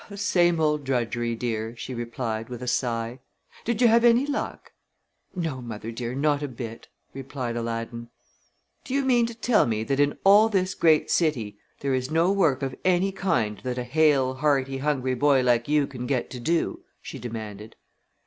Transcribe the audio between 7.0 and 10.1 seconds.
replied Aladdin. "Do you mean to tell me that